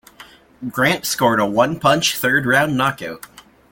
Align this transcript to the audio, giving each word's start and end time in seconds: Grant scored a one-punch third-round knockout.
Grant 0.67 1.05
scored 1.05 1.39
a 1.39 1.45
one-punch 1.45 2.17
third-round 2.17 2.75
knockout. 2.75 3.23